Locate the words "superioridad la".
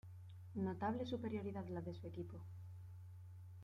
1.05-1.79